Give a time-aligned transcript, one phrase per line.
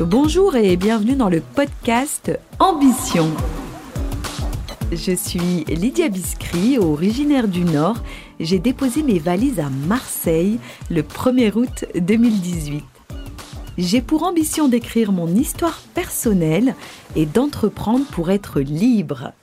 [0.00, 3.28] Bonjour et bienvenue dans le podcast Ambition.
[4.90, 8.02] Je suis Lydia Biscry, originaire du Nord.
[8.40, 10.58] J'ai déposé mes valises à Marseille
[10.88, 12.82] le 1er août 2018.
[13.76, 16.74] J'ai pour ambition d'écrire mon histoire personnelle
[17.14, 19.34] et d'entreprendre pour être libre.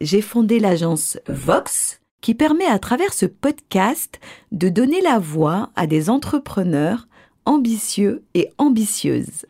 [0.00, 4.20] J'ai fondé l'agence Vox qui permet à travers ce podcast
[4.52, 7.08] de donner la voix à des entrepreneurs
[7.44, 9.46] ambitieux et ambitieuses.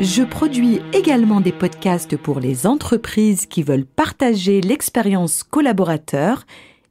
[0.00, 6.46] Je produis également des podcasts pour les entreprises qui veulent partager l'expérience collaborateur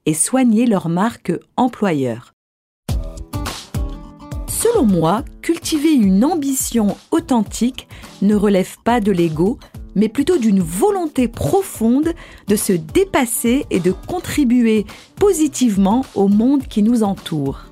[0.06, 2.34] et soigner leur marque employeur.
[4.50, 7.88] Selon moi, cultiver une ambition authentique
[8.22, 9.58] ne relève pas de l'ego,
[9.96, 12.14] mais plutôt d'une volonté profonde
[12.50, 14.86] de se dépasser et de contribuer
[15.16, 17.68] positivement au monde qui nous entoure.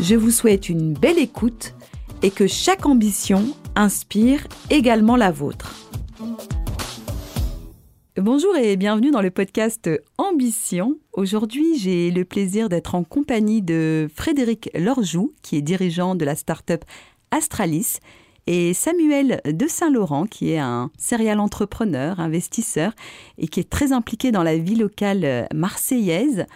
[0.00, 1.74] Je vous souhaite une belle écoute
[2.22, 3.44] et que chaque ambition
[3.76, 5.74] inspire également la vôtre.
[8.16, 10.96] Bonjour et bienvenue dans le podcast Ambition.
[11.12, 16.36] Aujourd'hui, j'ai le plaisir d'être en compagnie de Frédéric Lorjou, qui est dirigeant de la
[16.36, 16.84] start-up
[17.32, 17.98] Astralis,
[18.46, 22.92] et Samuel de Saint-Laurent, qui est un serial entrepreneur, investisseur,
[23.38, 26.46] et qui est très impliqué dans la vie locale marseillaise.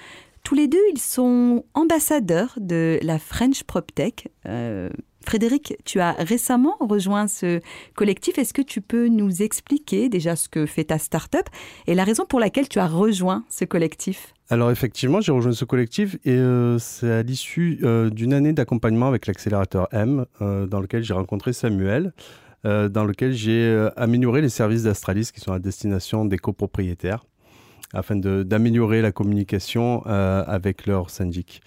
[0.44, 4.28] Tous les deux, ils sont ambassadeurs de la French PropTech.
[4.47, 4.91] Euh,
[5.24, 7.61] Frédéric, tu as récemment rejoint ce
[7.94, 8.38] collectif.
[8.38, 11.47] Est-ce que tu peux nous expliquer déjà ce que fait ta start-up
[11.86, 14.34] et la raison pour laquelle tu as rejoint ce collectif?
[14.50, 19.08] Alors effectivement, j'ai rejoint ce collectif et euh, c'est à l'issue euh, d'une année d'accompagnement
[19.08, 22.12] avec l'accélérateur M, dans lequel j'ai rencontré Samuel,
[22.64, 27.25] dans lequel j'ai amélioré les services d'Astralis qui sont à destination des copropriétaires
[27.92, 31.62] afin d'améliorer la communication euh, avec leur syndic.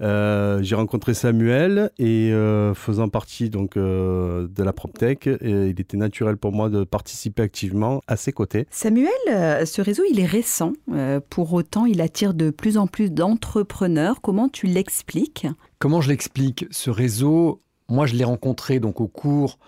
[0.00, 6.36] Euh, j'ai rencontré Samuel et euh, faisant partie donc de la PropTech, il était naturel
[6.36, 8.66] pour moi de participer activement à ses côtés.
[8.70, 10.72] Samuel, ce réseau il est récent,
[11.30, 14.20] pour autant il attire de plus en plus d'entrepreneurs.
[14.20, 15.46] Comment tu l'expliques?
[15.78, 16.66] Comment je l'explique?
[16.70, 19.58] Ce réseau, moi je l'ai rencontré donc au cours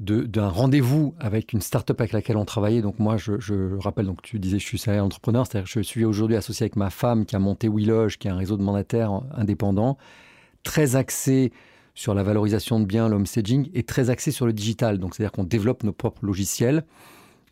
[0.00, 2.80] d'un rendez-vous avec une start-up avec laquelle on travaillait.
[2.80, 6.06] Donc moi, je, rappelle, donc tu disais, je suis salarié entrepreneur, c'est-à-dire que je suis
[6.06, 9.20] aujourd'hui associé avec ma femme qui a monté WeLoge, qui est un réseau de mandataires
[9.34, 9.98] indépendants,
[10.62, 11.52] très axé
[11.94, 14.98] sur la valorisation de biens, l'home staging, et très axé sur le digital.
[14.98, 16.84] Donc c'est-à-dire qu'on développe nos propres logiciels.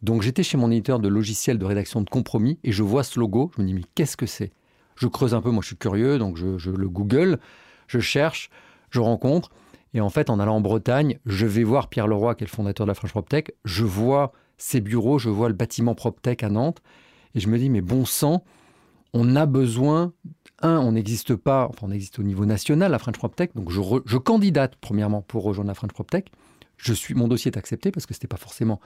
[0.03, 3.21] Donc j'étais chez mon éditeur de logiciels de rédaction de compromis et je vois ce
[3.21, 4.53] logo, je me dis mais qu'est-ce que c'est?
[4.95, 7.39] Je creuse un peu, moi je suis curieux, donc je, je le Google,
[7.89, 8.49] je cherche,
[8.91, 9.51] je rencontre.
[9.95, 12.51] Et en fait, en allant en Bretagne, je vais voir Pierre Leroy, qui est le
[12.55, 13.53] fondateur de la French PropTech.
[13.65, 16.83] Je vois ses bureaux, je vois le bâtiment PropTech à Nantes.
[17.35, 18.45] Et je me dis, mais bon sang,
[19.15, 20.13] on a besoin.
[20.61, 23.55] Un, on n'existe pas, enfin, on existe au niveau national, la French PropTech.
[23.55, 26.31] Donc, je, je candidate, premièrement, pour rejoindre la French PropTech.
[26.77, 28.81] Je suis, mon dossier est accepté parce que ce n'était pas forcément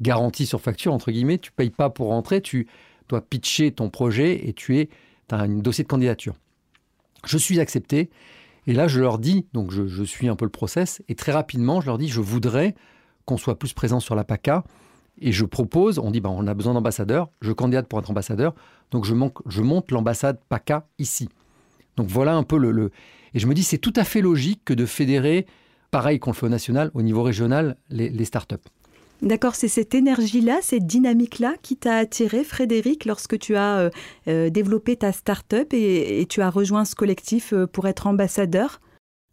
[0.00, 1.38] garanti sur facture, entre guillemets.
[1.38, 2.68] Tu payes pas pour rentrer, tu
[3.08, 4.88] dois pitcher ton projet et tu es,
[5.30, 6.34] as un dossier de candidature.
[7.26, 8.10] Je suis accepté
[8.68, 11.80] et là, je leur dis, donc je, suis un peu le process, et très rapidement,
[11.80, 12.74] je leur dis, je voudrais
[13.24, 14.62] qu'on soit plus présent sur la PACA.
[15.22, 18.54] Et je propose, on dit, bah, on a besoin d'ambassadeurs, je candidate pour être ambassadeur,
[18.90, 19.14] donc je,
[19.62, 21.30] monte l'ambassade PACA ici.
[21.96, 22.92] Donc voilà un peu le,
[23.32, 25.46] Et je me dis, c'est tout à fait logique que de fédérer,
[25.90, 28.56] pareil qu'on le fait au national, au niveau régional, les, les startups.
[29.20, 33.90] D'accord, c'est cette énergie-là, cette dynamique-là qui t'a attiré, Frédéric, lorsque tu as euh,
[34.28, 38.80] euh, développé ta start-up et, tu as rejoint ce collectif euh, pour être ambassadeur?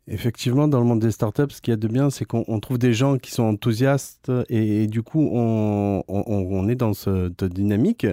[0.07, 2.79] Effectivement, dans le monde des startups, ce qu'il y a de bien, c'est qu'on trouve
[2.79, 8.05] des gens qui sont enthousiastes et, du coup, on, est dans cette dynamique.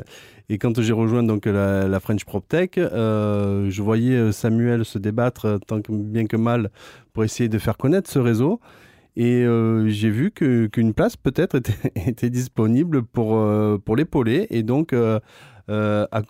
[0.49, 6.25] Et quand j'ai rejoint donc la, French PropTech, je voyais Samuel se débattre tant bien
[6.25, 6.71] que mal
[7.13, 8.59] pour essayer de faire connaître ce réseau.
[9.17, 11.57] Et euh, j'ai vu qu'une place peut-être
[11.95, 15.21] était, disponible pour, euh, pour l'épauler et donc euh,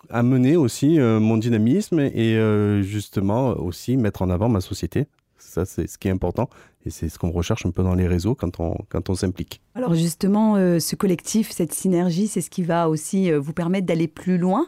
[0.09, 2.37] amener aussi mon dynamisme et
[2.83, 5.07] justement aussi mettre en avant ma société.
[5.37, 6.49] Ça, c'est ce qui est important
[6.85, 9.59] et c'est ce qu'on recherche un peu dans les réseaux quand on, quand on s'implique.
[9.75, 14.37] Alors justement, ce collectif, cette synergie, c'est ce qui va aussi vous permettre d'aller plus
[14.37, 14.67] loin.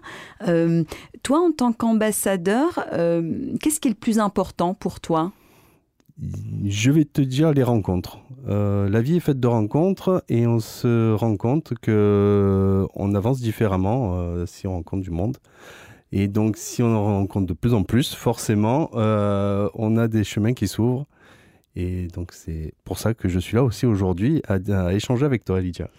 [1.23, 2.85] toi, en tant qu'ambassadeur,
[3.61, 5.31] qu'est-ce qui est le plus important pour toi?
[6.65, 8.19] Je vais te dire les rencontres.
[8.47, 13.15] Euh, la vie est faite de rencontres et on se rend compte que euh, on
[13.15, 15.37] avance différemment euh, si on rencontre du monde.
[16.11, 20.53] Et donc, si on en rencontre de plus en plus, forcément, on a des chemins
[20.53, 21.07] qui s'ouvrent.
[21.75, 25.43] Et donc, c'est pour ça que je suis là aussi aujourd'hui à, à échanger avec
[25.43, 25.89] toi, Lydia.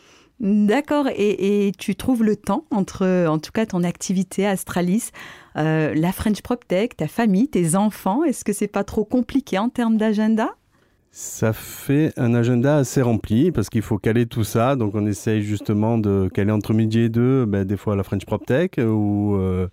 [0.40, 1.08] D'accord.
[1.16, 5.10] Et, tu trouves le temps entre, en tout cas, ton activité Astralis,
[5.56, 8.22] euh, la French PropTech, ta famille, tes enfants?
[8.22, 10.50] Est-ce que c'est pas trop compliqué en termes d'agenda?
[11.10, 14.76] Ça fait un agenda assez rempli parce qu'il faut caler tout ça.
[14.76, 18.26] Donc on essaye justement de caler entre midi et deux, ben, des fois la French
[18.26, 19.68] Prop Tech ou euh,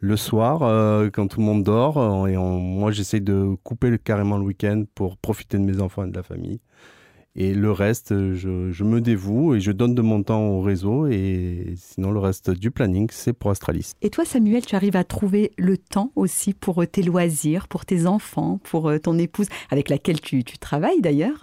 [0.00, 2.26] le soir euh, quand tout le monde dort.
[2.28, 6.16] Et moi j'essaye de couper carrément le week-end pour profiter de mes enfants et de
[6.16, 6.60] la famille.
[7.38, 11.06] Et le reste, je, me dévoue et je donne de mon temps au réseau.
[11.06, 13.92] Et sinon, le reste du planning, c'est pour Astralis.
[14.00, 18.06] Et toi, Samuel, tu arrives à trouver le temps aussi pour tes loisirs, pour tes
[18.06, 21.40] enfants, pour euh, ton épouse, avec laquelle tu, travailles d'ailleurs?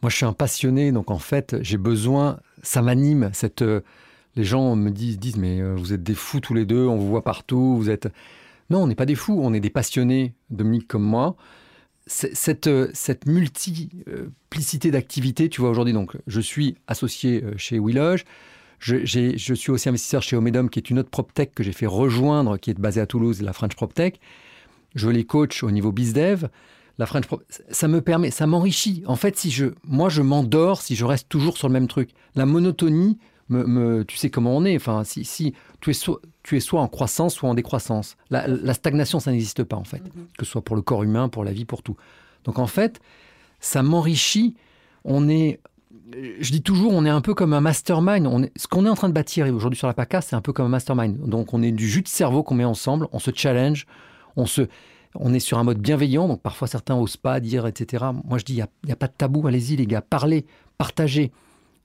[0.00, 0.90] Moi, je suis un passionné.
[0.90, 3.28] Donc, en fait, j'ai besoin, ça m'anime.
[3.34, 3.82] Cette, euh,
[4.36, 6.96] les gens me disent, disent, mais euh, vous êtes des fous tous les deux, on
[6.96, 7.76] vous voit partout.
[7.76, 8.08] Vous êtes.
[8.70, 11.36] Non, on n'est pas des fous, on est des passionnés, Dominique comme moi
[12.06, 18.24] cette, euh, cette multiplicité d'activités, tu vois, aujourd'hui, donc, je suis associé euh, chez Willoge.
[18.78, 21.86] Je, je, suis aussi investisseur chez Omedom, qui est une autre PropTech que j'ai fait
[21.86, 24.20] rejoindre, qui est basée à Toulouse, la French PropTech.
[24.94, 26.48] Je les coach au niveau BizDev.
[26.98, 27.24] La French
[27.70, 29.02] ça me permet, ça m'enrichit.
[29.06, 32.10] En fait, si je, moi, je m'endors si je reste toujours sur le même truc.
[32.34, 33.18] La monotonie,
[33.48, 34.76] me, tu sais comment on est.
[34.76, 36.00] Enfin, si, si tu, es
[36.42, 38.16] tu es soit en croissance, soit en décroissance.
[38.30, 39.98] La, stagnation, ça n'existe pas, en fait.
[39.98, 40.36] Mm-hmm.
[40.38, 41.96] Que ce soit pour le corps humain, pour la vie, pour tout.
[42.44, 43.00] Donc, en fait,
[43.60, 44.54] ça m'enrichit.
[45.04, 45.60] On est,
[46.12, 48.26] je dis toujours, on est un peu comme un mastermind.
[48.26, 50.40] On est, ce qu'on est en train de bâtir aujourd'hui sur la PACA, c'est un
[50.40, 51.18] peu comme un mastermind.
[51.28, 53.86] Donc, on est du jus de cerveau qu'on met ensemble, on se challenge,
[54.36, 54.62] on se,
[55.14, 58.06] on est sur un mode bienveillant, donc parfois certains n'osent pas dire, etc.
[58.24, 60.46] Moi, je dis, il n'y a, a, pas de tabou, allez-y les gars, parlez,
[60.78, 61.32] partagez.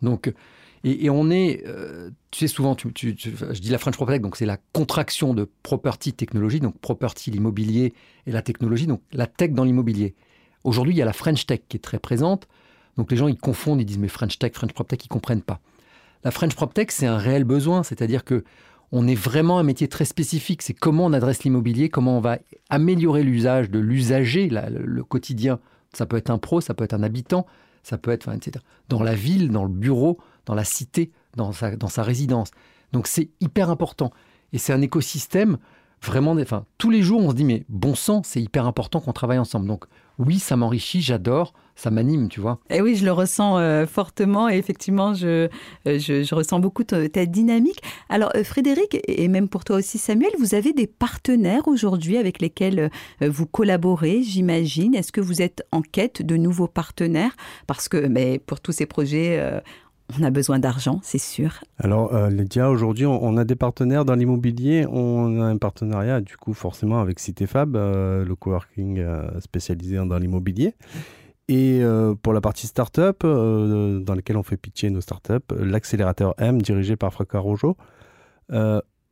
[0.02, 0.34] Donc,
[0.84, 4.58] et, on est, euh, tu sais, souvent, je dis la French PropTech, donc c'est la
[4.74, 7.94] contraction de property technologie, donc property, l'immobilier
[8.26, 10.16] et la technologie, donc la tech dans l'immobilier.
[10.64, 12.48] Aujourd'hui, il y a la French Tech qui est très présente.
[12.98, 15.60] Donc les gens, ils confondent, ils disent, mais French Tech, French PropTech, ils comprennent pas.
[16.24, 18.44] La French PropTech, c'est un réel besoin, c'est-à-dire que
[18.92, 20.62] on est vraiment un métier très spécifique.
[20.62, 22.40] C'est comment on adresse l'immobilier, comment on va
[22.70, 25.60] améliorer l'usage de l'usager, le quotidien.
[25.94, 27.46] Ça peut être un pro, ça peut être un habitant,
[27.84, 28.64] ça peut être, etc.
[28.90, 32.52] Dans la ville, dans le bureau, dans la cité, dans sa, résidence.
[32.94, 34.12] Donc c'est hyper important.
[34.54, 35.58] Et c'est un écosystème
[36.04, 36.32] vraiment.
[36.34, 39.40] Enfin, tous les jours, on se dit, mais bon sang, c'est hyper important qu'on travaille
[39.40, 39.68] ensemble.
[39.68, 39.86] Donc
[40.20, 42.60] oui, ça m'enrichit, j'adore, ça m'anime, tu vois.
[42.70, 45.48] Et oui, je le ressens euh, fortement et effectivement, je,
[45.88, 47.82] euh, je, ressens beaucoup ta, dynamique.
[48.10, 52.40] Alors, euh, Frédéric, et même pour toi aussi, Samuel, vous avez des partenaires aujourd'hui avec
[52.40, 52.92] lesquels
[53.22, 54.94] vous collaborez, j'imagine.
[54.94, 57.36] Est-ce que vous êtes en quête de nouveaux partenaires?
[57.66, 59.62] Parce que mais pour tous ces projets,
[60.20, 61.64] on a besoin d'argent, c'est sûr.
[61.78, 64.86] Alors, euh, Lydia, aujourd'hui, on, a des partenaires dans l'immobilier.
[64.90, 70.18] On a un partenariat, du coup, forcément, avec Citéfab, euh, le coworking euh, spécialisé dans
[70.18, 70.76] l'immobilier.
[71.48, 71.82] Et
[72.22, 77.12] pour la partie start-up, dans laquelle on fait pitcher nos start-up, l'accélérateur M, dirigé par
[77.12, 77.76] Fracas Rojo.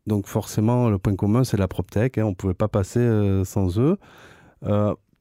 [0.08, 2.18] donc, forcément, le point commun, c'est la PropTech.
[2.18, 3.98] Hein, on ne pouvait pas passer sans eux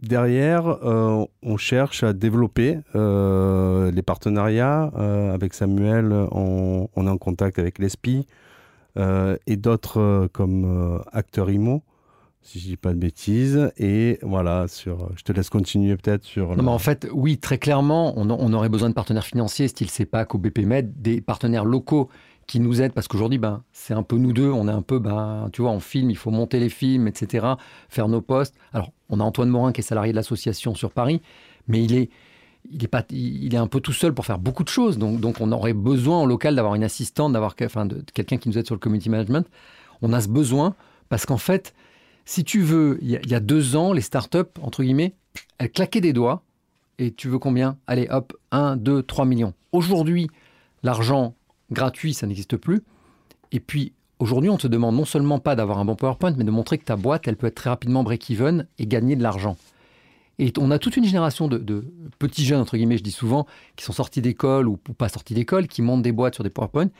[0.00, 4.90] derrière, euh, on cherche à développer euh, les partenariats.
[4.96, 8.26] Euh, avec Samuel, on, est en contact avec l'ESPI
[9.46, 11.84] et d'autres comme Acteur IMO,
[12.42, 13.70] si je dis pas de bêtises.
[13.76, 16.56] Et voilà, sur, je te laisse continuer peut-être sur...
[16.56, 19.88] Non, mais en fait, oui, très clairement, on, on, aurait besoin de partenaires financiers, style
[19.88, 22.08] CEPAC ou BPMed, des partenaires locaux
[22.48, 24.98] qui nous aident parce qu'aujourd'hui, ben, c'est un peu nous deux, on est un peu,
[24.98, 27.46] ben, tu vois, on filme, il faut monter les films, etc.,
[27.88, 28.56] faire nos postes.
[28.72, 31.20] Alors, on a Antoine Morin qui est salarié de l'association sur Paris,
[31.66, 32.10] mais il est,
[32.70, 34.98] il est, pas, il est un peu tout seul pour faire beaucoup de choses.
[34.98, 38.48] Donc, donc on aurait besoin en local d'avoir une assistante, d'avoir enfin, de, quelqu'un qui
[38.48, 39.46] nous aide sur le community management.
[40.02, 40.74] On a ce besoin
[41.08, 41.74] parce qu'en fait,
[42.24, 45.14] si tu veux, il y, a, deux ans, les startups, entre guillemets,
[45.56, 46.42] elles claquaient des doigts.
[46.98, 47.78] Et tu veux combien?
[47.86, 49.54] Allez, hop, 1, 2, 3 millions.
[49.72, 50.28] Aujourd'hui,
[50.82, 51.34] l'argent
[51.70, 52.82] gratuit, ça n'existe plus.
[53.50, 56.50] Et puis, aujourd'hui, on te demande non seulement pas d'avoir un bon PowerPoint, mais de
[56.50, 59.56] montrer que ta boîte, elle peut être très rapidement break-even et gagner de l'argent.
[60.38, 61.84] Et on a toute une génération de,
[62.18, 65.66] petits jeunes, entre guillemets, je dis souvent, qui sont sortis d'école ou, pas sortis d'école,
[65.66, 66.90] qui montent des boîtes sur des PowerPoint.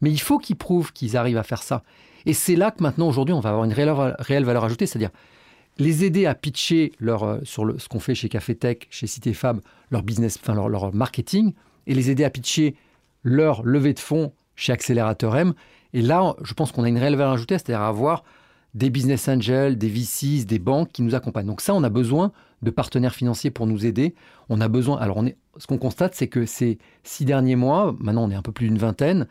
[0.00, 1.84] Mais il faut qu'ils prouvent qu'ils arrivent à faire ça.
[2.26, 5.10] Et c'est là que maintenant, aujourd'hui, on va avoir une réelle, valeur ajoutée, c'est-à-dire
[5.78, 9.60] les aider à pitcher leur, euh, sur ce qu'on fait chez Café Tech, chez Citéfab,
[9.90, 11.52] leur business, enfin leur, leur marketing,
[11.86, 12.74] et les aider à pitcher
[13.22, 15.54] leur levée de fonds chez Accélérateur M.
[15.94, 18.24] Et là, je pense qu'on a une réelle valeur ajoutée, c'est-à-dire avoir
[18.74, 21.46] des business angels, des VCs, des banques qui nous accompagnent.
[21.46, 24.14] Donc ça, on a besoin de partenaires financiers pour nous aider.
[24.48, 24.98] On a besoin.
[24.98, 25.22] Alors,
[25.56, 28.68] ce qu'on constate, c'est que ces six derniers mois, maintenant on est un peu plus
[28.68, 29.26] d'une vingtaine,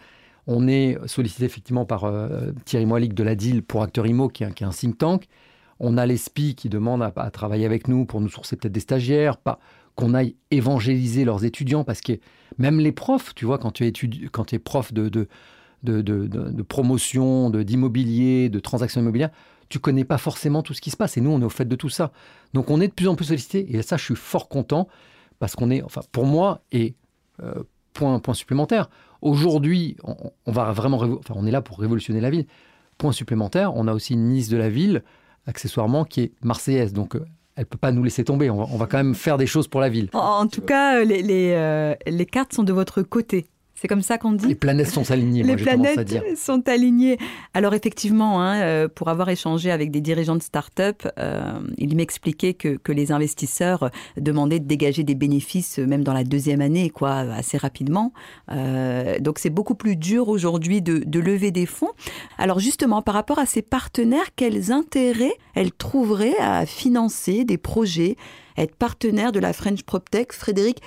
[0.47, 4.43] on est sollicité effectivement par euh, Thierry Moilic de la DIL pour Acteur Imo, qui
[4.43, 5.27] est, un think tank.
[5.79, 9.37] On a l'ESPI qui demande à, travailler avec nous pour nous sourcer peut-être des stagiaires,
[9.37, 9.59] pas,
[9.95, 12.13] qu'on aille évangéliser leurs étudiants, parce que
[12.57, 15.27] même les profs, tu vois, quand tu es, prof de,
[15.83, 19.29] de, de promotion, d'immobilier, de, transactions immobilières,
[19.69, 21.17] tu connais pas forcément tout ce qui se passe.
[21.17, 22.11] Et nous, on est au fait de tout ça.
[22.53, 24.87] Donc on est de plus en plus sollicité, et ça, je suis fort content,
[25.39, 26.95] parce qu'on est, enfin, pour moi, et
[27.43, 28.89] euh, point, point supplémentaire,
[29.21, 32.45] aujourd'hui, on, va vraiment, enfin, on est là pour révolutionner la ville.
[32.97, 35.03] Point supplémentaire, on a aussi une ministre de la ville,
[35.45, 36.93] accessoirement, qui est marseillaise.
[36.93, 38.49] Donc, euh, elle peut pas nous laisser tomber.
[38.49, 40.09] On va, quand même faire des choses pour la ville.
[40.13, 43.47] En, tout cas, les, les, les cartes sont de votre côté.
[43.79, 47.19] C'est comme ça qu'on dit Les planètes sont alignées, Les planètes sont alignées.
[47.53, 52.55] Alors effectivement, hein, euh, pour avoir échangé avec des dirigeants de start-up, euh, il m'expliquait
[52.55, 57.17] que, que, les investisseurs demandaient de dégager des bénéfices même dans la deuxième année, quoi,
[57.17, 58.13] assez rapidement.
[58.51, 61.91] Euh, donc c'est beaucoup plus dur aujourd'hui de, de, lever des fonds.
[62.39, 68.15] Alors justement, par rapport à ces partenaires, quels intérêts elles trouveraient à financer des projets,
[68.57, 70.33] être partenaire de la French PropTech?
[70.33, 70.81] Frédéric,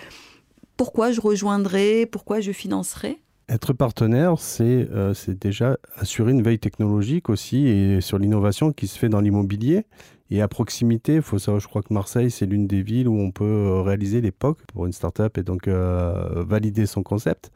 [0.81, 3.19] pourquoi je rejoindrai, pourquoi je financerai
[3.51, 8.97] être partenaire, euh, c'est déjà assurer une veille technologique aussi et sur l'innovation qui se
[8.97, 9.85] fait dans l'immobilier.
[10.31, 13.31] Et à proximité, faut savoir, je crois que Marseille, c'est l'une des villes où on
[13.31, 17.51] peut euh, réaliser l'époque pour une start-up et donc euh, valider son concept.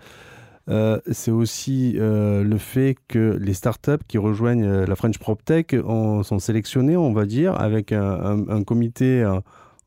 [1.12, 5.76] c'est aussi le fait que les startups qui rejoignent la French PropTech
[6.24, 9.24] sont sélectionnées, on va dire, avec un, comité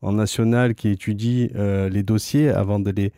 [0.02, 3.12] en national qui étudie les dossiers avant de les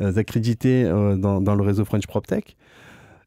[0.00, 2.56] euh, accrédités euh, dans, dans, le réseau French PropTech.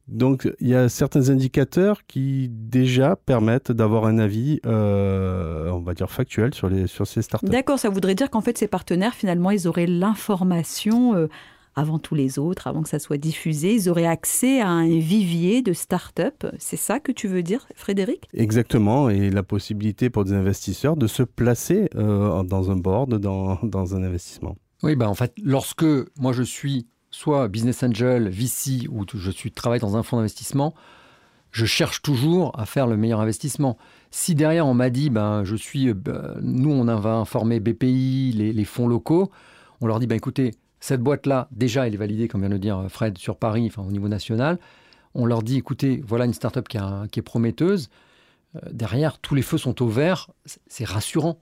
[0.08, 5.93] Donc, il y a certains indicateurs qui déjà permettent d'avoir un avis, euh, on va
[5.93, 7.48] dire factuel sur, les, sur ces startups.
[7.48, 11.27] D'accord, ça voudrait dire qu'en fait, ces partenaires, finalement, ils auraient l'information
[11.75, 13.74] avant tous les autres, avant que ça soit diffusé.
[13.74, 16.48] Ils auraient accès à un vivier de startups.
[16.60, 18.28] C'est ça que tu veux dire, Frédéric?
[18.34, 23.96] Exactement, et la possibilité pour des investisseurs de se placer dans un board, dans, dans
[23.96, 24.56] un investissement.
[24.84, 25.86] Oui, bah en fait, lorsque
[26.20, 30.74] moi je suis soit business angel, VC, ou je suis travaille dans un fonds d'investissement,
[31.51, 33.78] je cherche toujours à faire le meilleur investissement.
[34.10, 38.32] Si derrière on m'a dit, ben je suis, euh, bah, nous on va informer BPI,
[38.34, 39.30] les, fonds locaux,
[39.82, 40.51] on leur dit, ben écoutez,
[40.82, 43.84] cette boîte-là, déjà elle est validée, comme vient de le dire Fred, sur Paris, enfin
[43.88, 44.60] au niveau national.
[45.14, 47.90] On leur dit, écoutez, voilà une startup qui, est prometteuse.
[48.56, 50.30] Euh, derrière, tous les feux sont au vert,
[50.68, 51.38] c'est rassurant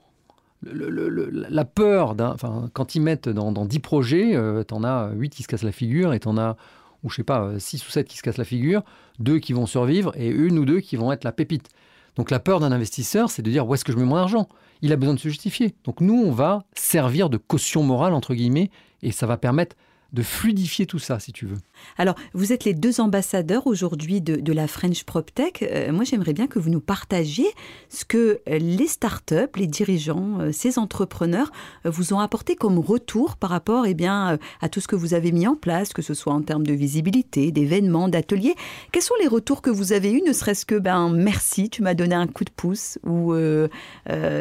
[0.61, 5.29] la peur, enfin, quand ils mettent dans, dans 10 projets, euh, tu en as 8
[5.29, 6.57] qui se cassent la figure et tu en as,
[7.03, 8.83] ou je sais pas, 6 ou 7 qui se cassent la figure,
[9.19, 11.69] 2 qui vont survivre et une ou deux qui vont être la pépite.
[12.17, 14.49] Donc la peur d'un investisseur, c'est de dire où est-ce que je mets mon argent?
[14.81, 15.75] Il a besoin de se justifier.
[15.85, 18.71] Donc nous, on va servir de caution morale, entre guillemets,
[19.03, 19.75] et ça va permettre
[20.13, 21.57] de fluidifier tout ça, si tu veux.
[21.97, 25.61] Alors, vous êtes les deux ambassadeurs aujourd'hui de, la French PropTech.
[25.61, 27.47] Euh, moi, j'aimerais bien que vous nous partagiez
[27.89, 31.51] ce que les startups, les dirigeants, euh, ces entrepreneurs
[31.85, 35.13] euh, vous ont apporté comme retour par rapport eh bien, à tout ce que vous
[35.13, 38.55] avez mis en place, que ce soit en termes de visibilité, d'événements, d'ateliers.
[38.91, 41.93] Quels sont les retours que vous avez eus, ne serait-ce que ben, merci, tu m'as
[41.93, 43.33] donné un coup de pouce ou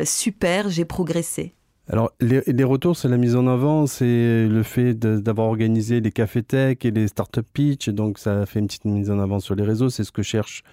[0.04, 1.54] super, j'ai progressé?
[1.90, 6.42] Alors, les, retours, c'est la mise en avant, c'est le fait d'avoir organisé les cafés
[6.42, 7.88] tech et les startup pitch.
[7.88, 9.88] Donc, ça fait une petite mise en avant sur les réseaux.
[9.88, 10.64] C'est ce que cherche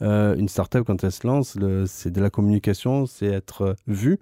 [0.00, 1.58] euh, une startup quand elle se lance.
[1.86, 4.18] C'est de la communication, c'est être euh, vu.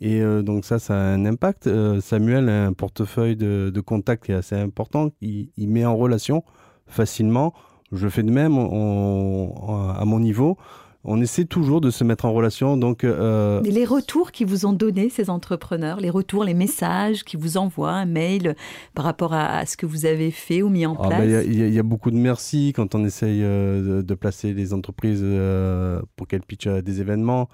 [0.00, 1.68] Et euh, donc, ça, ça a un impact.
[2.00, 5.10] Samuel a un portefeuille de, contacts qui est assez important.
[5.20, 6.44] Il, met en relation
[6.86, 7.52] facilement.
[7.92, 10.56] Je fais de même à mon niveau
[11.04, 12.76] on essaie toujours de se mettre en relation.
[12.76, 13.60] Donc, euh...
[13.62, 17.92] les retours qui vous ont donné ces entrepreneurs, les retours, les messages qui vous envoient,
[17.92, 18.56] un mail
[18.94, 21.78] par rapport à, ce que vous avez fait ou mis en ah, place Il y,
[21.78, 26.42] a beaucoup de merci quand on essaye euh, de, placer les entreprises euh, pour qu'elles
[26.42, 27.48] pitchent à des événements.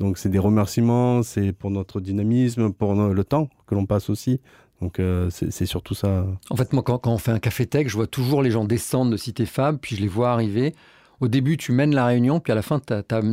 [0.00, 4.40] Donc, c'est des remerciements, c'est pour notre dynamisme, pour le temps que l'on passe aussi.
[4.82, 6.26] Donc euh, c'est surtout ça.
[6.50, 8.64] En fait, moi, quand, quand, on fait un café tech, je vois toujours les gens
[8.64, 10.74] descendre de Cité Fab, puis je les vois arriver
[11.20, 12.80] au début, tu mènes la réunion, puis à la fin,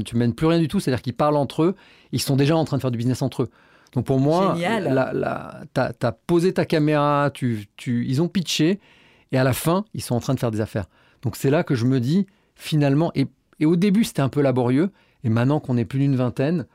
[0.06, 0.80] tu mènes plus rien du tout.
[0.80, 1.76] C'est-à-dire qu'ils parlent entre eux,
[2.12, 3.50] ils sont déjà en train de faire du business entre eux.
[3.94, 8.80] Donc pour moi, tu as, posé ta caméra, tu, ils ont pitché,
[9.32, 10.86] et à la fin, ils sont en train de faire des affaires.
[11.22, 12.26] Donc c'est là que je me dis,
[12.56, 13.28] finalement, et,
[13.66, 14.92] au début, c'était un peu laborieux,
[15.24, 16.66] et maintenant qu'on est plus d'une vingtaine,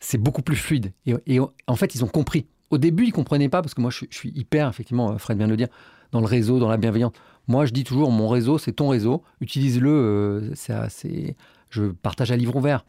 [0.00, 0.92] c'est beaucoup plus fluide.
[1.26, 2.46] Et, en fait, ils ont compris.
[2.70, 5.46] Au début, ils comprenaient pas, parce que moi, je, je suis hyper, effectivement, Fred vient
[5.46, 5.68] de le dire,
[6.10, 7.12] dans le réseau, dans la bienveillance.
[7.48, 9.22] Moi, je dis toujours, mon réseau, c'est ton réseau.
[9.40, 9.90] Utilise-le.
[9.90, 11.36] Euh, c'est,
[11.70, 12.84] je partage à livre ouvert.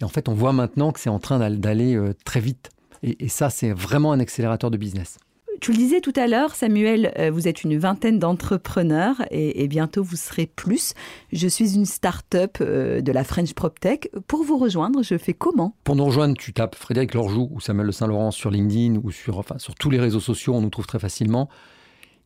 [0.00, 2.70] Et en fait, on voit maintenant que c'est en train d'aller euh, très vite.
[3.02, 5.18] Et, ça, c'est vraiment un accélérateur de business.
[5.60, 10.02] Tu le disais tout à l'heure, Samuel, euh, vous êtes une vingtaine d'entrepreneurs et, bientôt
[10.02, 10.94] vous serez plus.
[11.32, 14.10] Je suis une start-up de la French PropTech.
[14.26, 15.74] Pour vous rejoindre, je fais comment?
[15.84, 19.38] Pour nous rejoindre, tu tapes Frédéric Lorjou ou Samuel Le Saint-Laurent sur LinkedIn ou sur,
[19.38, 21.48] enfin, sur tous les réseaux sociaux, on nous trouve très facilement.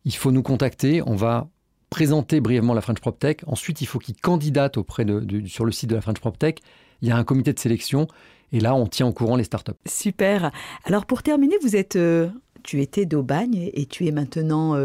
[0.04, 1.49] Il faut nous contacter, on va
[1.94, 3.42] présenter brièvement la French PropTech.
[3.46, 6.58] Ensuite, il faut qu'ils candidatent auprès de, sur le site de la French PropTech.
[7.02, 8.08] Il y a un comité de sélection
[8.50, 9.70] et là, on tient au courant les startups.
[9.86, 10.50] Super.
[10.82, 12.30] Alors pour terminer, vous êtes euh,
[12.64, 14.76] tu étais d'Aubagne et tu es maintenant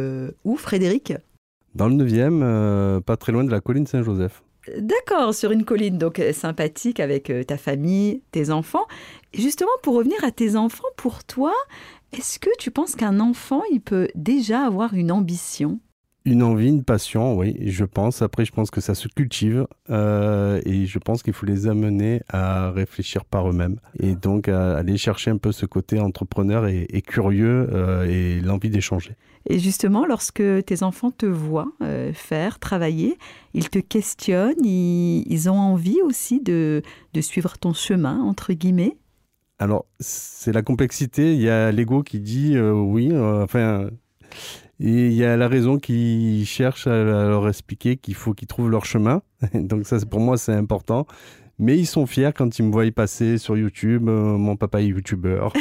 [0.44, 1.14] où, Frédéric?
[1.74, 4.44] Dans le 9e, pas très loin de la colline Saint-Joseph.
[4.78, 8.86] D'accord, sur une colline donc sympathique avec ta famille, tes enfants.
[9.34, 11.54] Justement, pour revenir à tes enfants, pour toi,
[12.14, 15.80] est-ce que tu penses qu'un enfant, il peut déjà avoir une ambition?
[16.30, 18.22] Une envie, une passion, oui, je pense.
[18.22, 22.22] Après, je pense que ça se cultive euh, et je pense qu'il faut les amener
[22.30, 27.02] à réfléchir par eux-mêmes et donc à aller chercher un peu ce côté entrepreneur et,
[27.06, 29.16] curieux euh, et l'envie d'échanger.
[29.50, 33.18] Et justement, lorsque tes enfants te voient euh, faire, travailler,
[33.54, 36.82] ils te questionnent, ils, ont envie aussi de,
[37.14, 38.98] de suivre ton chemin, entre guillemets?
[39.58, 41.34] Alors, c'est la complexité.
[41.34, 43.90] Il y a l'ego qui dit oui, enfin,
[44.80, 48.70] et il y a la raison qui cherche à leur expliquer qu'il faut qu'ils trouvent
[48.70, 49.22] leur chemin.
[49.54, 51.06] Donc ça, pour moi, c'est important.
[51.58, 54.08] Mais ils sont fiers quand ils me voient passer sur YouTube.
[54.08, 55.52] Euh, mon papa est youtubeur.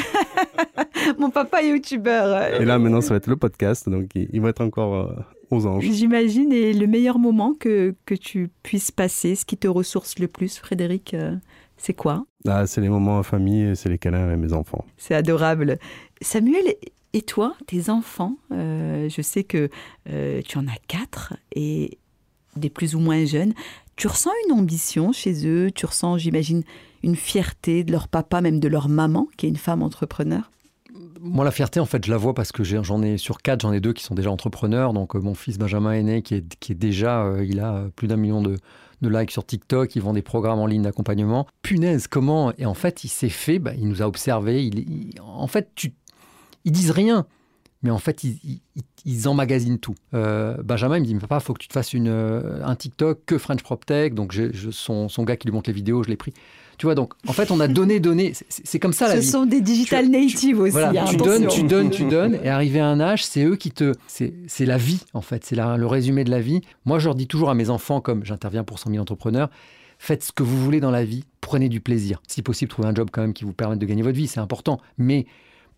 [1.19, 2.61] mon papa est youtubeur.
[2.61, 3.89] Et là, maintenant, ça va être le podcast.
[3.89, 5.13] Donc, il va être encore euh,
[5.51, 5.85] aux anges.
[5.91, 6.53] J'imagine.
[6.53, 10.59] Et le meilleur moment que, que tu puisses passer, ce qui te ressource le plus,
[10.59, 11.35] Frédéric, euh,
[11.77, 12.25] c'est quoi?
[12.47, 14.85] Ah, C'est les moments en famille, c'est les câlins avec mes enfants.
[14.97, 15.79] C'est adorable.
[16.21, 16.75] Samuel,
[17.15, 19.71] et toi, tes enfants, euh, je sais que
[20.11, 21.99] euh, tu en as quatre et
[22.57, 23.55] des plus ou moins jeunes.
[23.97, 25.71] Tu ressens une ambition chez eux?
[25.75, 26.63] Tu ressens, j'imagine,
[27.03, 30.51] une fierté de leur papa, même de leur maman, qui est une femme entrepreneur?
[31.21, 33.73] Moi, la fierté, en fait, je la vois parce que j'en ai, sur quatre, j'en
[33.73, 34.93] ai deux qui sont déjà entrepreneurs.
[34.93, 38.17] Donc, euh, mon fils Benjamin aîné, qui est, qui est déjà, il a plus d'un
[38.17, 38.57] million de,
[39.01, 41.47] de likes sur TikTok, ils vont des programmes en ligne d'accompagnement.
[41.63, 42.53] Punaise, comment?
[42.59, 44.65] Et en fait, il s'est fait, bah, il nous a observé.
[44.65, 45.95] Il, en fait, tu
[46.65, 47.27] ils disent rien,
[47.83, 49.95] mais en fait, ils, emmagasinent tout.
[50.13, 52.75] Euh, Benjamin, il me dit, papa, il faut que tu te fasses une, euh, un
[52.75, 54.15] TikTok que French PropTech.
[54.15, 56.33] Donc, je, son, son, gars qui lui montre les vidéos, je l'ai pris.
[56.79, 58.33] Tu vois, donc, en fait, on a donné, donné.
[58.49, 59.27] C'est comme ça la Ce vie.
[59.27, 60.73] sont des digital natives aussi.
[60.73, 62.39] Voilà, tu donnes, tu donnes, tu donnes.
[62.45, 63.93] Et arrivé à un âge, c'est eux qui te.
[64.09, 65.45] C'est la vie, en fait.
[65.45, 66.63] C'est le résumé de la vie.
[66.85, 69.51] Moi, je leur dis toujours à mes enfants, comme j'interviens pour 100 000 entrepreneurs,
[70.01, 72.21] faites ce que vous voulez dans la vie, prenez du plaisir.
[72.27, 74.41] Si possible, trouvez un job quand même qui vous permette de gagner votre vie, c'est
[74.41, 74.81] important.
[74.97, 75.27] Mais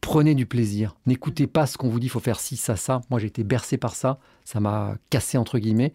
[0.00, 0.96] prenez du plaisir.
[1.06, 3.00] N'écoutez pas ce qu'on vous dit, il faut faire ci, ça, ça.
[3.10, 4.18] Moi, j'ai été bercé par ça.
[4.44, 5.92] Ça m'a cassé, entre guillemets.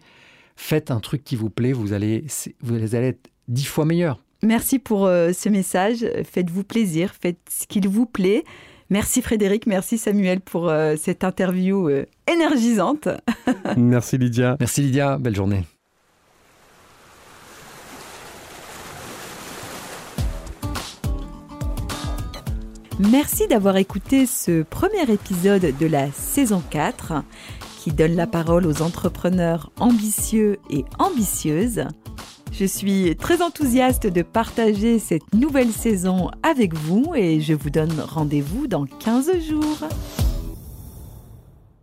[0.56, 2.24] Faites un truc qui vous plaît, vous allez,
[2.62, 4.22] vous allez être dix fois meilleur.
[4.42, 6.06] Merci pour euh, ce message.
[6.24, 8.44] Faites-vous plaisir, faites ce qu'il vous plaît.
[8.88, 13.08] Merci Frédéric, merci Samuel pour euh, cette interview euh, énergisante.
[13.76, 14.56] merci Lydia.
[14.60, 15.64] Merci Lydia, belle journée.
[22.98, 27.12] Merci d'avoir écouté ce premier épisode de la saison 4
[27.78, 31.84] qui donne la parole aux entrepreneurs ambitieux et ambitieuses.
[32.52, 38.00] Je suis très enthousiaste de partager cette nouvelle saison avec vous et je vous donne
[38.00, 39.78] rendez-vous dans 15 jours.